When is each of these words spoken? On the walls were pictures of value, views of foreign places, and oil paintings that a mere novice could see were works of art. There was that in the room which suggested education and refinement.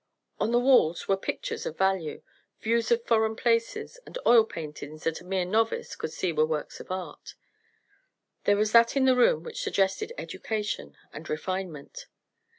On 0.39 0.49
the 0.51 0.57
walls 0.59 1.07
were 1.07 1.15
pictures 1.15 1.67
of 1.67 1.77
value, 1.77 2.23
views 2.59 2.89
of 2.89 3.05
foreign 3.05 3.35
places, 3.35 3.99
and 4.03 4.17
oil 4.25 4.43
paintings 4.43 5.03
that 5.03 5.21
a 5.21 5.23
mere 5.23 5.45
novice 5.45 5.95
could 5.95 6.11
see 6.11 6.33
were 6.33 6.43
works 6.43 6.79
of 6.79 6.89
art. 6.89 7.35
There 8.45 8.57
was 8.57 8.71
that 8.71 8.97
in 8.97 9.05
the 9.05 9.15
room 9.15 9.43
which 9.43 9.61
suggested 9.61 10.11
education 10.17 10.97
and 11.13 11.29
refinement. 11.29 12.07